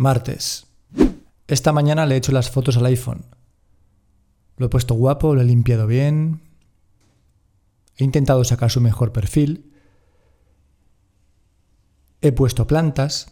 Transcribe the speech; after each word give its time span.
Martes. 0.00 0.66
Esta 1.46 1.74
mañana 1.74 2.06
le 2.06 2.14
he 2.14 2.18
hecho 2.18 2.32
las 2.32 2.50
fotos 2.50 2.78
al 2.78 2.86
iPhone. 2.86 3.26
Lo 4.56 4.64
he 4.64 4.68
puesto 4.70 4.94
guapo, 4.94 5.34
lo 5.34 5.42
he 5.42 5.44
limpiado 5.44 5.86
bien. 5.86 6.40
He 7.98 8.04
intentado 8.04 8.42
sacar 8.44 8.70
su 8.70 8.80
mejor 8.80 9.12
perfil. 9.12 9.74
He 12.22 12.32
puesto 12.32 12.66
plantas. 12.66 13.30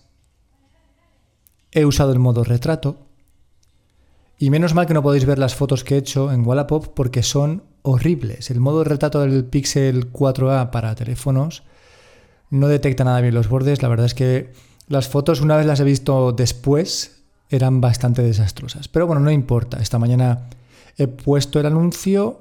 He 1.71 1.87
usado 1.87 2.13
el 2.13 2.19
modo 2.19 2.45
retrato. 2.45 3.07
Y 4.39 4.51
menos 4.51 4.75
mal 4.75 4.85
que 4.85 4.93
no 4.93 5.03
podéis 5.03 5.25
ver 5.25 5.39
las 5.39 5.55
fotos 5.55 5.85
que 5.85 5.95
he 5.95 5.99
hecho 5.99 6.31
en 6.33 6.47
Wallapop 6.47 6.89
porque 6.89 7.23
son 7.23 7.65
horribles. 7.81 8.51
El 8.51 8.61
modo 8.61 8.85
retrato 8.85 9.21
del 9.23 9.47
Pixel 9.47 10.13
4a 10.13 10.69
para 10.69 10.95
teléfonos 10.95 11.63
no 12.51 12.69
detecta 12.69 13.05
nada 13.05 13.23
bien 13.23 13.33
los 13.33 13.49
bordes. 13.49 13.81
La 13.81 13.89
verdad 13.89 14.05
es 14.05 14.13
que 14.13 14.53
las 14.89 15.09
fotos, 15.09 15.41
una 15.41 15.57
vez 15.57 15.67
las 15.67 15.81
he 15.81 15.85
visto 15.85 16.33
después, 16.33 17.23
eran 17.51 17.81
bastante 17.81 18.23
desastrosas. 18.23 18.89
Pero 18.89 19.07
bueno, 19.07 19.21
no 19.21 19.31
importa. 19.31 19.81
Esta 19.81 19.99
mañana 19.99 20.49
he 20.97 21.07
puesto 21.07 21.61
el 21.61 21.67
anuncio, 21.67 22.41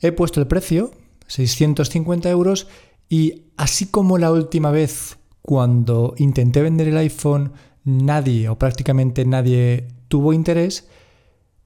he 0.00 0.12
puesto 0.12 0.40
el 0.40 0.46
precio, 0.46 0.92
650 1.26 2.30
euros, 2.30 2.68
y 3.08 3.42
así 3.56 3.86
como 3.86 4.18
la 4.18 4.32
última 4.32 4.70
vez 4.70 5.18
cuando 5.42 6.14
intenté 6.18 6.62
vender 6.62 6.88
el 6.88 6.96
iPhone, 6.98 7.52
nadie 7.84 8.48
o 8.48 8.58
prácticamente 8.58 9.24
nadie 9.24 9.88
tuvo 10.08 10.32
interés, 10.32 10.88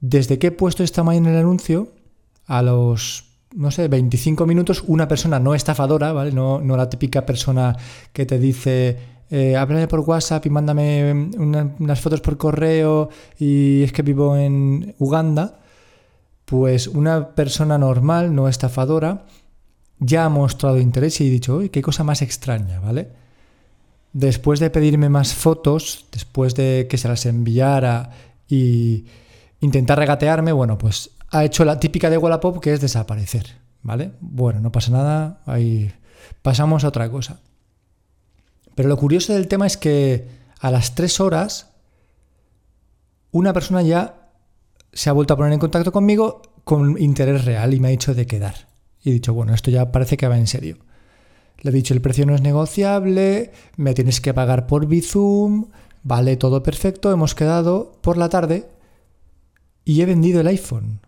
desde 0.01 0.38
que 0.38 0.49
he 0.49 0.52
puesto 0.52 0.83
esta 0.83 1.02
mañana 1.02 1.30
el 1.30 1.38
anuncio, 1.38 1.93
a 2.46 2.62
los, 2.62 3.24
no 3.55 3.71
sé, 3.71 3.88
25 3.88 4.46
minutos, 4.46 4.85
una 4.87 5.09
persona 5.09 5.38
no 5.38 5.55
estafadora, 5.55 6.12
¿vale? 6.12 6.33
No, 6.33 6.60
no 6.60 6.77
la 6.77 6.91
típica 6.91 7.24
persona 7.24 7.77
que 8.12 8.27
te 8.27 8.38
dice, 8.38 8.99
eh, 9.35 9.57
háblame 9.57 9.89
por 9.89 10.01
WhatsApp 10.01 10.45
y 10.45 10.51
mándame 10.51 11.31
unas 11.39 12.01
fotos 12.03 12.21
por 12.21 12.37
correo 12.37 13.09
y 13.39 13.83
es 13.83 13.91
que 13.91 14.03
vivo 14.03 14.37
en 14.37 14.95
Uganda, 14.99 15.59
pues 16.45 16.87
una 16.87 17.30
persona 17.30 17.79
normal, 17.79 18.35
no 18.35 18.47
estafadora, 18.47 19.24
ya 20.01 20.27
ha 20.27 20.29
mostrado 20.29 20.79
interés 20.79 21.19
y 21.23 21.29
he 21.29 21.30
dicho, 21.30 21.57
uy, 21.57 21.71
qué 21.71 21.80
cosa 21.80 22.05
más 22.05 22.21
extraña, 22.21 22.79
¿vale? 22.80 23.09
Después 24.13 24.61
de 24.61 24.69
pedirme 24.69 25.09
más 25.09 25.33
fotos, 25.33 26.05
después 26.13 26.55
de 26.55 26.87
que 26.91 26.99
se 26.99 27.09
las 27.09 27.24
enviara 27.24 28.11
y 28.46 29.07
intentar 29.63 29.99
regatearme, 29.99 30.52
bueno, 30.52 30.77
pues 30.77 31.09
ha 31.30 31.43
hecho 31.43 31.65
la 31.65 31.80
típica 31.80 32.11
de 32.11 32.19
Wallapop 32.19 32.61
que 32.61 32.74
es 32.74 32.83
desaparecer, 32.83 33.46
¿vale? 33.80 34.13
Bueno, 34.21 34.61
no 34.61 34.71
pasa 34.71 34.93
nada, 34.93 35.41
ahí 35.46 35.91
pasamos 36.43 36.85
a 36.85 36.89
otra 36.89 37.11
cosa. 37.11 37.41
Pero 38.74 38.88
lo 38.88 38.96
curioso 38.96 39.32
del 39.32 39.48
tema 39.48 39.66
es 39.66 39.76
que 39.76 40.26
a 40.60 40.70
las 40.70 40.95
tres 40.95 41.20
horas 41.20 41.70
una 43.30 43.52
persona 43.52 43.82
ya 43.82 44.30
se 44.92 45.10
ha 45.10 45.12
vuelto 45.12 45.34
a 45.34 45.37
poner 45.37 45.52
en 45.52 45.59
contacto 45.59 45.92
conmigo 45.92 46.42
con 46.65 47.00
interés 47.00 47.45
real 47.45 47.74
y 47.74 47.80
me 47.80 47.88
ha 47.88 47.90
dicho 47.90 48.15
de 48.15 48.26
quedar. 48.26 48.68
Y 49.02 49.10
he 49.10 49.12
dicho, 49.15 49.34
bueno, 49.34 49.54
esto 49.54 49.70
ya 49.70 49.90
parece 49.90 50.16
que 50.16 50.28
va 50.28 50.38
en 50.38 50.46
serio. 50.46 50.78
Le 51.60 51.70
he 51.70 51.74
dicho, 51.74 51.95
el 51.95 52.00
precio 52.00 52.26
no 52.26 52.34
es 52.34 52.43
negociable, 52.43 53.52
me 53.76 53.95
tienes 53.95 54.20
que 54.20 54.34
pagar 54.34 54.66
por 54.66 54.87
Bizum, 54.87 55.70
vale, 56.02 56.37
todo 56.37 56.62
perfecto, 56.62 57.10
hemos 57.10 57.34
quedado 57.34 57.93
por 58.00 58.16
la 58.16 58.28
tarde 58.28 58.68
y 59.84 60.00
he 60.00 60.06
vendido 60.06 60.40
el 60.40 60.48
iPhone. 60.48 61.00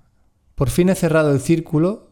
Por 0.54 0.70
fin 0.70 0.88
he 0.88 0.94
cerrado 0.94 1.32
el 1.32 1.40
círculo. 1.40 2.08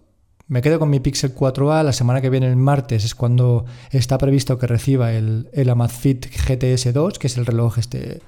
Me 0.52 0.60
quedo 0.60 0.78
con 0.78 0.90
mi 0.90 1.00
Pixel 1.00 1.34
4a. 1.34 1.82
La 1.82 1.94
semana 1.94 2.20
que 2.20 2.28
viene, 2.28 2.46
el 2.46 2.56
martes, 2.56 3.06
es 3.06 3.14
cuando 3.14 3.64
está 3.90 4.18
previsto 4.18 4.58
que 4.58 4.66
reciba 4.66 5.14
el, 5.14 5.48
el 5.54 5.70
Amazfit 5.70 6.26
GTS 6.26 6.92
2, 6.92 7.18
que 7.18 7.28
es 7.28 7.38
el 7.38 7.46
reloj 7.46 7.78
este 7.78 8.20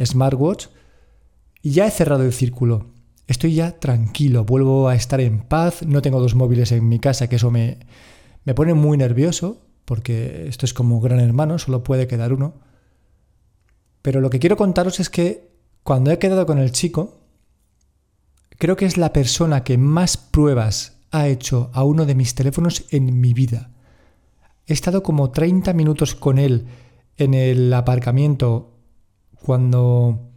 smartwatch. 0.00 0.68
Y 1.60 1.72
ya 1.72 1.88
he 1.88 1.90
cerrado 1.90 2.22
el 2.22 2.32
círculo. 2.32 2.92
Estoy 3.26 3.56
ya 3.56 3.72
tranquilo, 3.72 4.44
vuelvo 4.44 4.86
a 4.86 4.94
estar 4.94 5.20
en 5.20 5.40
paz. 5.40 5.82
No 5.82 6.00
tengo 6.00 6.20
dos 6.20 6.36
móviles 6.36 6.70
en 6.70 6.88
mi 6.88 7.00
casa, 7.00 7.26
que 7.26 7.34
eso 7.34 7.50
me, 7.50 7.78
me 8.44 8.54
pone 8.54 8.74
muy 8.74 8.96
nervioso, 8.96 9.60
porque 9.84 10.46
esto 10.46 10.64
es 10.64 10.72
como 10.72 11.00
gran 11.00 11.18
hermano, 11.18 11.58
solo 11.58 11.82
puede 11.82 12.06
quedar 12.06 12.32
uno. 12.32 12.54
Pero 14.00 14.20
lo 14.20 14.30
que 14.30 14.38
quiero 14.38 14.56
contaros 14.56 15.00
es 15.00 15.10
que 15.10 15.50
cuando 15.82 16.12
he 16.12 16.20
quedado 16.20 16.46
con 16.46 16.58
el 16.58 16.70
chico, 16.70 17.18
Creo 18.58 18.74
que 18.74 18.86
es 18.86 18.96
la 18.96 19.12
persona 19.12 19.62
que 19.62 19.78
más 19.78 20.16
pruebas 20.16 20.97
ha 21.10 21.28
hecho 21.28 21.70
a 21.72 21.84
uno 21.84 22.06
de 22.06 22.14
mis 22.14 22.34
teléfonos 22.34 22.84
en 22.90 23.20
mi 23.20 23.34
vida. 23.34 23.70
He 24.66 24.72
estado 24.72 25.02
como 25.02 25.30
30 25.30 25.72
minutos 25.72 26.14
con 26.14 26.38
él 26.38 26.66
en 27.16 27.34
el 27.34 27.72
aparcamiento 27.72 28.74
cuando 29.42 30.28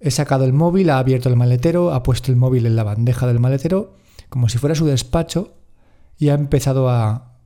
he 0.00 0.10
sacado 0.10 0.44
el 0.44 0.52
móvil, 0.52 0.90
ha 0.90 0.98
abierto 0.98 1.28
el 1.28 1.36
maletero, 1.36 1.92
ha 1.92 2.02
puesto 2.02 2.32
el 2.32 2.36
móvil 2.36 2.66
en 2.66 2.76
la 2.76 2.84
bandeja 2.84 3.26
del 3.26 3.38
maletero, 3.38 3.96
como 4.28 4.48
si 4.48 4.58
fuera 4.58 4.74
su 4.74 4.86
despacho, 4.86 5.54
y 6.18 6.30
ha 6.30 6.34
empezado 6.34 6.88
a 6.88 7.38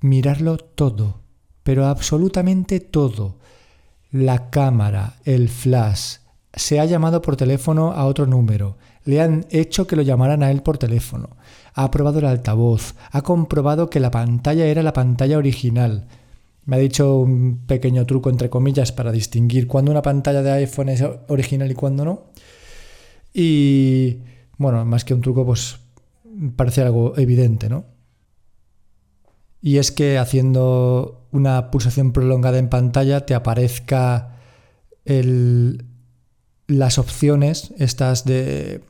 mirarlo 0.00 0.56
todo, 0.56 1.20
pero 1.62 1.86
absolutamente 1.86 2.80
todo. 2.80 3.38
La 4.10 4.50
cámara, 4.50 5.16
el 5.24 5.48
flash, 5.48 6.16
se 6.54 6.80
ha 6.80 6.84
llamado 6.86 7.20
por 7.20 7.36
teléfono 7.36 7.92
a 7.92 8.06
otro 8.06 8.26
número, 8.26 8.78
le 9.08 9.22
han 9.22 9.46
hecho 9.48 9.86
que 9.86 9.96
lo 9.96 10.02
llamaran 10.02 10.42
a 10.42 10.50
él 10.50 10.60
por 10.60 10.76
teléfono, 10.76 11.30
ha 11.72 11.90
probado 11.90 12.18
el 12.18 12.26
altavoz, 12.26 12.94
ha 13.10 13.22
comprobado 13.22 13.88
que 13.88 14.00
la 14.00 14.10
pantalla 14.10 14.66
era 14.66 14.82
la 14.82 14.92
pantalla 14.92 15.38
original. 15.38 16.06
Me 16.66 16.76
ha 16.76 16.78
dicho 16.78 17.16
un 17.16 17.64
pequeño 17.66 18.04
truco 18.04 18.28
entre 18.28 18.50
comillas 18.50 18.92
para 18.92 19.10
distinguir 19.10 19.66
cuándo 19.66 19.92
una 19.92 20.02
pantalla 20.02 20.42
de 20.42 20.50
iPhone 20.50 20.90
es 20.90 21.02
original 21.28 21.70
y 21.70 21.74
cuándo 21.74 22.04
no. 22.04 22.24
Y 23.32 24.18
bueno, 24.58 24.84
más 24.84 25.06
que 25.06 25.14
un 25.14 25.22
truco, 25.22 25.46
pues 25.46 25.78
parece 26.56 26.82
algo 26.82 27.16
evidente, 27.16 27.70
¿no? 27.70 27.86
Y 29.62 29.78
es 29.78 29.90
que 29.90 30.18
haciendo 30.18 31.26
una 31.32 31.70
pulsación 31.70 32.12
prolongada 32.12 32.58
en 32.58 32.68
pantalla 32.68 33.24
te 33.24 33.34
aparezca 33.34 34.36
el, 35.06 35.87
las 36.68 36.98
opciones 36.98 37.72
estas 37.78 38.24
de 38.24 38.82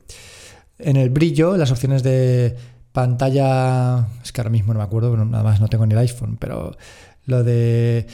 en 0.79 0.97
el 0.97 1.11
brillo, 1.11 1.57
las 1.57 1.71
opciones 1.73 2.03
de 2.03 2.55
pantalla, 2.93 4.09
es 4.23 4.33
que 4.33 4.41
ahora 4.41 4.51
mismo 4.51 4.73
no 4.73 4.81
me 4.81 4.85
acuerdo, 4.85 5.17
nada 5.17 5.43
más 5.43 5.61
no 5.61 5.69
tengo 5.69 5.87
ni 5.87 5.95
el 5.95 6.01
iPhone, 6.01 6.37
pero 6.39 6.77
lo 7.25 7.43
de 7.43 8.07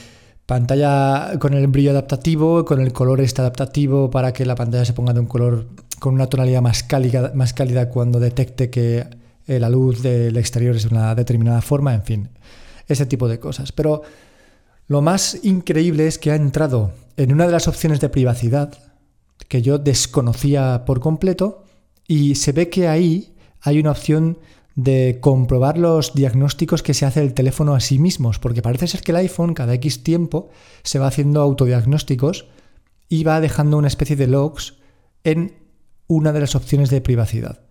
pantalla 0.45 1.37
con 1.39 1.53
el 1.53 1.67
brillo 1.67 1.91
adaptativo, 1.91 2.65
con 2.65 2.79
el 2.81 2.93
color 2.93 3.21
este 3.21 3.41
adaptativo 3.41 4.09
para 4.09 4.31
que 4.31 4.45
la 4.45 4.55
pantalla 4.55 4.85
se 4.85 4.93
ponga 4.93 5.13
de 5.13 5.19
un 5.19 5.25
color 5.25 5.67
con 5.99 6.13
una 6.13 6.27
tonalidad 6.27 6.61
más 6.61 6.83
cálida, 6.83 7.31
más 7.33 7.53
cálida 7.53 7.89
cuando 7.89 8.19
detecte 8.19 8.69
que 8.69 9.07
la 9.47 9.69
luz 9.69 10.01
del 10.01 10.37
exterior 10.37 10.75
es 10.75 10.89
de 10.89 10.95
una 10.95 11.15
determinada 11.15 11.61
forma, 11.61 11.93
en 11.93 12.03
fin, 12.03 12.29
ese 12.87 13.05
tipo 13.05 13.27
de 13.27 13.39
cosas. 13.39 13.71
Pero 13.71 14.01
lo 14.87 15.01
más 15.01 15.39
increíble 15.43 16.07
es 16.07 16.19
que 16.19 16.31
ha 16.31 16.35
entrado 16.35 16.91
en 17.17 17.31
una 17.31 17.45
de 17.45 17.51
las 17.51 17.67
opciones 17.67 17.99
de 17.99 18.09
privacidad, 18.09 18.73
que 19.47 19.61
yo 19.61 19.77
desconocía 19.77 20.83
por 20.85 20.99
completo 20.99 21.63
y 22.07 22.35
se 22.35 22.51
ve 22.51 22.69
que 22.69 22.87
ahí 22.87 23.35
hay 23.61 23.79
una 23.79 23.91
opción 23.91 24.37
de 24.75 25.19
comprobar 25.21 25.77
los 25.77 26.13
diagnósticos 26.13 26.83
que 26.83 26.93
se 26.93 27.05
hace 27.05 27.21
el 27.21 27.33
teléfono 27.33 27.73
a 27.75 27.79
sí 27.79 27.97
mismos, 27.97 28.39
porque 28.39 28.61
parece 28.61 28.87
ser 28.87 29.01
que 29.01 29.11
el 29.11 29.17
iPhone 29.17 29.53
cada 29.53 29.73
X 29.75 30.03
tiempo 30.03 30.49
se 30.83 30.99
va 30.99 31.07
haciendo 31.07 31.41
autodiagnósticos 31.41 32.47
y 33.07 33.23
va 33.23 33.39
dejando 33.39 33.77
una 33.77 33.87
especie 33.87 34.15
de 34.15 34.27
logs 34.27 34.75
en 35.23 35.53
una 36.07 36.33
de 36.33 36.41
las 36.41 36.55
opciones 36.55 36.89
de 36.89 37.01
privacidad. 37.01 37.61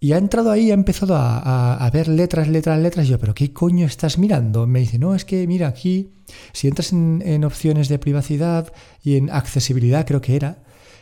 Y 0.00 0.12
ha 0.12 0.18
entrado 0.18 0.52
ahí, 0.52 0.70
ha 0.70 0.74
empezado 0.74 1.16
a, 1.16 1.90
ver 1.92 2.06
letras, 2.06 2.46
letras, 2.46 2.78
letras. 2.78 3.06
Y 3.06 3.10
yo, 3.10 3.18
¿pero 3.18 3.34
qué 3.34 3.52
coño 3.52 3.84
estás 3.84 4.16
mirando? 4.16 4.64
Me 4.66 4.78
dice, 4.78 4.98
no, 4.98 5.14
es 5.16 5.24
que 5.24 5.44
mira 5.48 5.66
aquí, 5.66 6.12
si 6.52 6.68
entras 6.68 6.92
en, 6.92 7.20
en 7.26 7.44
opciones 7.44 7.88
de 7.88 7.98
privacidad 7.98 8.72
y 9.02 9.16
en 9.16 9.28
accesibilidad, 9.30 10.06
creo 10.06 10.20
que 10.20 10.36
era, 10.36 10.58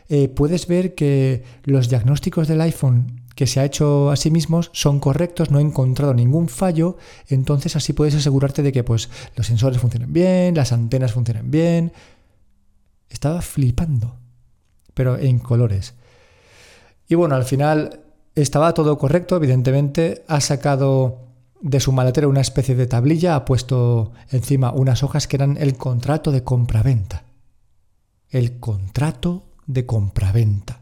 eh, 0.09 0.29
puedes 0.29 0.67
ver 0.67 0.95
que 0.95 1.45
los 1.65 1.89
diagnósticos 1.89 2.49
del 2.49 2.61
iPhone 2.61 3.23
que 3.37 3.47
se 3.47 3.61
ha 3.61 3.65
hecho 3.65 4.11
a 4.11 4.17
sí 4.17 4.31
mismos 4.31 4.71
son 4.73 4.99
correctos, 4.99 5.51
no 5.51 5.59
he 5.59 5.63
encontrado 5.63 6.15
ningún 6.15 6.49
fallo, 6.49 6.97
entonces 7.29 7.77
así 7.77 7.93
puedes 7.93 8.15
asegurarte 8.15 8.63
de 8.63 8.73
que 8.73 8.83
pues, 8.83 9.11
los 9.37 9.47
sensores 9.47 9.79
funcionen 9.79 10.13
bien, 10.13 10.55
las 10.55 10.73
antenas 10.73 11.13
funcionen 11.13 11.51
bien. 11.51 11.93
Estaba 13.11 13.43
flipando, 13.43 14.17
pero 14.95 15.19
en 15.19 15.39
colores. 15.39 15.95
Y 17.09 17.15
bueno, 17.15 17.35
al 17.35 17.45
final 17.45 18.01
estaba 18.35 18.73
todo 18.75 18.97
correcto, 18.97 19.37
evidentemente, 19.37 20.25
ha 20.29 20.41
sacado 20.41 21.27
de 21.61 21.81
su 21.81 21.93
maletero 21.93 22.29
una 22.29 22.41
especie 22.41 22.75
de 22.75 22.87
tablilla, 22.87 23.37
ha 23.37 23.45
puesto 23.45 24.13
encima 24.31 24.73
unas 24.73 25.03
hojas 25.03 25.27
que 25.27 25.37
eran 25.37 25.57
el 25.59 25.77
contrato 25.77 26.33
de 26.33 26.43
compraventa. 26.43 27.25
El 28.31 28.59
contrato 28.59 29.45
de 29.67 29.87
compraventa. 29.87 30.81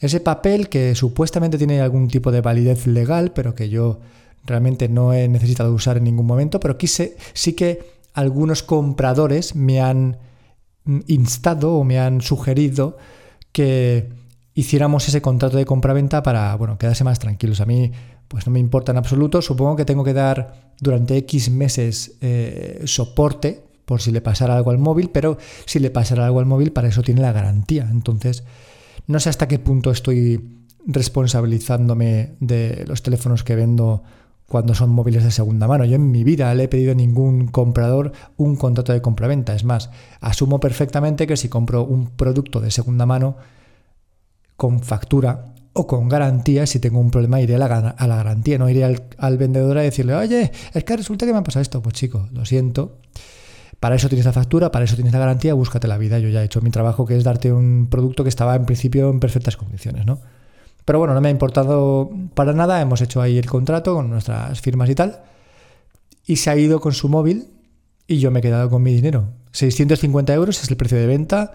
Ese 0.00 0.20
papel 0.20 0.68
que 0.68 0.94
supuestamente 0.94 1.58
tiene 1.58 1.80
algún 1.80 2.08
tipo 2.08 2.30
de 2.30 2.42
validez 2.42 2.86
legal, 2.86 3.32
pero 3.32 3.54
que 3.54 3.68
yo 3.68 4.00
realmente 4.44 4.88
no 4.88 5.12
he 5.12 5.28
necesitado 5.28 5.72
usar 5.72 5.96
en 5.96 6.04
ningún 6.04 6.26
momento, 6.26 6.60
pero 6.60 6.76
quise, 6.76 7.16
sí 7.32 7.54
que 7.54 7.96
algunos 8.12 8.62
compradores 8.62 9.54
me 9.54 9.80
han 9.80 10.18
mm, 10.84 11.00
instado 11.06 11.74
o 11.74 11.84
me 11.84 11.98
han 11.98 12.20
sugerido 12.20 12.96
que 13.52 14.08
hiciéramos 14.54 15.06
ese 15.08 15.22
contrato 15.22 15.56
de 15.56 15.66
compraventa 15.66 16.22
para, 16.22 16.54
bueno, 16.56 16.78
quedarse 16.78 17.04
más 17.04 17.18
tranquilos. 17.18 17.60
A 17.60 17.66
mí, 17.66 17.92
pues 18.28 18.46
no 18.46 18.52
me 18.52 18.58
importa 18.60 18.92
en 18.92 18.98
absoluto. 18.98 19.42
Supongo 19.42 19.76
que 19.76 19.84
tengo 19.84 20.04
que 20.04 20.14
dar 20.14 20.72
durante 20.80 21.16
X 21.18 21.50
meses 21.50 22.16
eh, 22.20 22.82
soporte 22.84 23.65
por 23.86 24.02
si 24.02 24.12
le 24.12 24.20
pasara 24.20 24.56
algo 24.56 24.70
al 24.70 24.78
móvil, 24.78 25.08
pero 25.10 25.38
si 25.64 25.78
le 25.78 25.90
pasara 25.90 26.26
algo 26.26 26.40
al 26.40 26.46
móvil, 26.46 26.72
para 26.72 26.88
eso 26.88 27.02
tiene 27.02 27.22
la 27.22 27.32
garantía. 27.32 27.88
Entonces, 27.90 28.44
no 29.06 29.18
sé 29.20 29.30
hasta 29.30 29.48
qué 29.48 29.58
punto 29.58 29.90
estoy 29.90 30.40
responsabilizándome 30.84 32.34
de 32.40 32.84
los 32.86 33.02
teléfonos 33.02 33.42
que 33.44 33.56
vendo 33.56 34.02
cuando 34.48 34.74
son 34.74 34.90
móviles 34.90 35.24
de 35.24 35.30
segunda 35.30 35.66
mano. 35.66 35.84
Yo 35.84 35.96
en 35.96 36.10
mi 36.10 36.24
vida 36.24 36.54
le 36.54 36.64
he 36.64 36.68
pedido 36.68 36.92
a 36.92 36.94
ningún 36.94 37.48
comprador 37.48 38.12
un 38.36 38.56
contrato 38.56 38.92
de 38.92 39.02
compraventa. 39.02 39.54
Es 39.54 39.64
más, 39.64 39.90
asumo 40.20 40.60
perfectamente 40.60 41.26
que 41.26 41.36
si 41.36 41.48
compro 41.48 41.84
un 41.84 42.10
producto 42.10 42.60
de 42.60 42.70
segunda 42.70 43.06
mano 43.06 43.36
con 44.56 44.80
factura 44.80 45.52
o 45.72 45.86
con 45.86 46.08
garantía, 46.08 46.66
si 46.66 46.78
tengo 46.78 47.00
un 47.00 47.10
problema 47.10 47.40
iré 47.40 47.56
a 47.56 47.58
la, 47.58 47.66
a 47.66 48.06
la 48.06 48.16
garantía, 48.16 48.58
no 48.58 48.70
iré 48.70 48.84
al, 48.84 49.02
al, 49.18 49.36
vendedor 49.36 49.76
a 49.78 49.82
decirle, 49.82 50.14
oye, 50.14 50.50
es 50.72 50.84
que 50.84 50.96
resulta 50.96 51.26
que 51.26 51.32
me 51.32 51.38
ha 51.38 51.42
pasado 51.42 51.62
esto. 51.62 51.82
Pues 51.82 51.94
chico, 51.94 52.28
lo 52.32 52.44
siento. 52.44 52.98
Para 53.80 53.96
eso 53.96 54.08
tienes 54.08 54.24
la 54.24 54.32
factura, 54.32 54.72
para 54.72 54.84
eso 54.84 54.94
tienes 54.94 55.12
la 55.12 55.18
garantía, 55.18 55.54
búscate 55.54 55.86
la 55.86 55.98
vida. 55.98 56.18
Yo 56.18 56.28
ya 56.28 56.42
he 56.42 56.44
hecho 56.44 56.60
mi 56.60 56.70
trabajo, 56.70 57.06
que 57.06 57.16
es 57.16 57.24
darte 57.24 57.52
un 57.52 57.88
producto 57.90 58.22
que 58.22 58.28
estaba 58.28 58.56
en 58.56 58.64
principio 58.64 59.10
en 59.10 59.20
perfectas 59.20 59.56
condiciones, 59.56 60.06
¿no? 60.06 60.18
Pero 60.84 60.98
bueno, 61.00 61.14
no 61.14 61.20
me 61.20 61.28
ha 61.28 61.32
importado 61.32 62.10
para 62.34 62.52
nada, 62.52 62.80
hemos 62.80 63.00
hecho 63.00 63.20
ahí 63.20 63.38
el 63.38 63.46
contrato 63.46 63.94
con 63.94 64.08
nuestras 64.08 64.60
firmas 64.60 64.88
y 64.88 64.94
tal. 64.94 65.20
Y 66.24 66.36
se 66.36 66.48
ha 66.48 66.56
ido 66.56 66.80
con 66.80 66.92
su 66.92 67.08
móvil 67.08 67.48
y 68.06 68.18
yo 68.18 68.30
me 68.30 68.38
he 68.38 68.42
quedado 68.42 68.70
con 68.70 68.82
mi 68.82 68.94
dinero. 68.94 69.28
650 69.52 70.32
euros 70.32 70.62
es 70.62 70.70
el 70.70 70.76
precio 70.76 70.96
de 70.96 71.06
venta. 71.06 71.52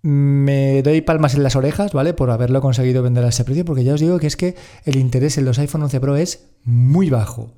Me 0.00 0.82
doy 0.82 1.02
palmas 1.02 1.34
en 1.34 1.42
las 1.42 1.54
orejas, 1.54 1.92
¿vale? 1.92 2.14
Por 2.14 2.30
haberlo 2.30 2.60
conseguido 2.60 3.02
vender 3.02 3.24
a 3.24 3.28
ese 3.28 3.44
precio, 3.44 3.64
porque 3.64 3.84
ya 3.84 3.94
os 3.94 4.00
digo 4.00 4.18
que 4.18 4.26
es 4.26 4.36
que 4.36 4.56
el 4.84 4.96
interés 4.96 5.38
en 5.38 5.44
los 5.44 5.58
iPhone 5.58 5.82
11 5.82 6.00
Pro 6.00 6.16
es 6.16 6.46
muy 6.64 7.10
bajo. 7.10 7.52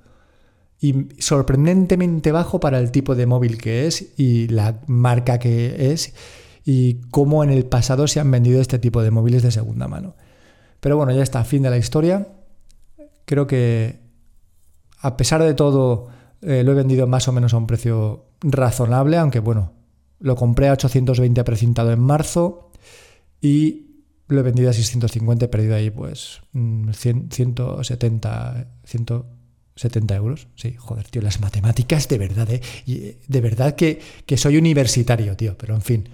Y 0.81 1.09
sorprendentemente 1.19 2.33
bajo 2.33 2.61
para 2.61 2.79
el 2.79 2.91
tipo 2.91 3.15
de 3.15 3.27
móvil 3.27 3.59
que 3.59 3.87
es 3.87 4.19
y 4.19 4.49
la 4.49 4.81
marca 4.87 5.39
que 5.39 5.93
es 5.93 6.15
y 6.65 7.01
cómo 7.11 7.45
en 7.45 7.51
el 7.51 7.65
pasado 7.65 8.07
se 8.07 8.21
han 8.21 8.31
vendido 8.31 8.61
este 8.61 8.79
tipo 8.79 9.03
de 9.03 9.11
móviles 9.11 9.43
de 9.43 9.51
segunda 9.51 9.89
mano. 9.89 10.15
Pero 10.81 10.97
bueno, 10.97 11.13
ya 11.13 11.23
está, 11.23 11.45
fin 11.45 11.63
de 11.63 11.71
la 11.71 11.79
historia. 11.79 12.29
Creo 13.25 13.47
que 13.47 14.01
a 15.01 15.17
pesar 15.17 15.43
de 15.43 15.55
todo 15.55 16.09
eh, 16.43 16.63
lo 16.65 16.73
he 16.73 16.75
vendido 16.75 17.07
más 17.07 17.29
o 17.29 17.33
menos 17.33 17.55
a 17.55 17.59
un 17.59 17.67
precio 17.67 18.27
razonable, 18.41 19.17
aunque 19.17 19.39
bueno, 19.39 19.73
lo 20.19 20.37
compré 20.37 20.69
a 20.69 20.73
820 20.73 21.45
precintado 21.45 21.93
en 21.93 22.01
marzo 22.01 22.71
y 23.41 23.85
lo 24.29 24.41
he 24.41 24.43
vendido 24.43 24.71
a 24.71 24.73
650, 24.73 25.45
he 25.45 25.49
perdido 25.49 25.75
ahí 25.75 25.91
pues 25.91 26.41
170, 26.53 28.67
170 29.77 30.15
euros. 30.15 30.47
Sí, 30.55 30.75
joder, 30.77 31.09
tío, 31.09 31.23
las 31.23 31.41
matemáticas 31.41 32.09
de 32.09 32.19
verdad, 32.19 32.51
¿eh? 32.51 32.61
eh 32.87 33.19
de 33.27 33.41
verdad 33.41 33.75
que, 33.75 34.01
que 34.27 34.37
soy 34.37 34.57
universitario, 34.57 35.37
tío, 35.37 35.57
pero 35.59 35.75
en 35.75 35.83
fin. 35.83 36.09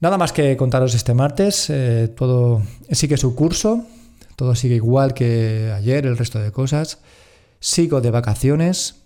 Nada 0.00 0.18
más 0.18 0.32
que 0.32 0.56
contaros 0.56 0.94
este 0.94 1.14
martes, 1.14 1.70
eh, 1.70 2.08
todo 2.16 2.62
sigue 2.90 3.16
su 3.16 3.34
curso, 3.34 3.86
todo 4.36 4.54
sigue 4.54 4.76
igual 4.76 5.14
que 5.14 5.72
ayer, 5.74 6.06
el 6.06 6.18
resto 6.18 6.38
de 6.38 6.52
cosas. 6.52 7.00
Sigo 7.60 8.00
de 8.00 8.10
vacaciones 8.10 9.02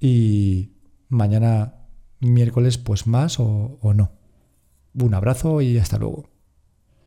y 0.00 0.70
mañana 1.08 1.74
miércoles 2.20 2.78
pues 2.78 3.06
más 3.06 3.38
o, 3.38 3.78
o 3.80 3.94
no. 3.94 4.12
Un 4.94 5.14
abrazo 5.14 5.60
y 5.60 5.78
hasta 5.78 5.98
luego. 5.98 6.31